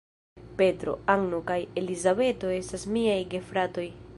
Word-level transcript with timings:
Petro, 0.61 0.93
Anno 1.15 1.41
kaj 1.51 1.59
Elizabeto 1.81 2.51
estas 2.57 2.89
miaj 2.97 3.23
gefratoj. 3.35 3.87